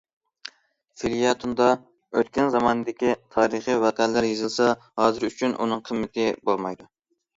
[1.01, 1.67] فېليەتوندا
[2.21, 4.71] ئۆتكەن زاماندىكى تارىخىي ۋەقەلەر يېزىلسا،
[5.03, 6.89] ھازىر ئۈچۈن ئۇنىڭ قىممىتى بولمايدۇ.